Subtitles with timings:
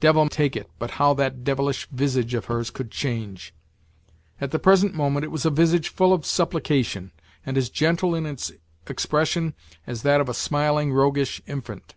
[0.00, 3.52] Devil take it, but how that devilish visage of hers could change!
[4.40, 7.12] At the present moment it was a visage full of supplication,
[7.44, 8.50] and as gentle in its
[8.86, 9.52] expression
[9.86, 11.94] as that of a smiling, roguish infant.